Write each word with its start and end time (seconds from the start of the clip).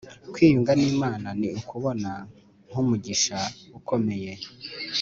kwiyunga 0.33 0.71
n’imana 0.81 1.27
ni 1.39 1.47
ukubona 1.59 2.09
nka 2.69 2.77
umugisha 2.81 3.37
ukomeye 3.77 4.31